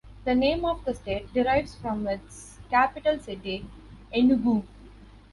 The 0.25 0.33
name 0.33 0.65
of 0.65 0.83
the 0.83 0.95
state 0.95 1.31
derives 1.31 1.75
from 1.75 2.07
its 2.07 2.57
capital 2.71 3.19
city, 3.19 3.67
Enugu. 4.11 4.63